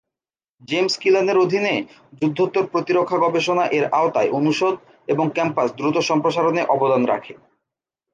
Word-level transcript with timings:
James 0.67 0.93
কিলান-এর 0.97 1.37
অধীনে 1.37 1.73
যুদ্ধোত্তর 2.19 2.65
প্রতিরক্ষা 2.67 3.17
গবেষণা 3.17 3.65
এর 3.77 3.85
আওতায় 3.91 4.33
অনুষদ 4.39 4.75
এবং 5.07 5.25
ক্যাম্পাস 5.29 5.69
দ্রুত 5.77 5.97
সম্প্রসারণে 6.09 6.61
অবদান 6.67 7.01
রাখে। 7.05 7.33